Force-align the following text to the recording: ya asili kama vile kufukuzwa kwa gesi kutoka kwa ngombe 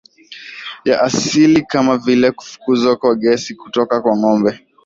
ya 0.85 1.01
asili 1.01 1.61
kama 1.61 1.97
vile 1.97 2.31
kufukuzwa 2.31 2.95
kwa 2.95 3.15
gesi 3.15 3.55
kutoka 3.55 4.01
kwa 4.01 4.17
ngombe 4.17 4.59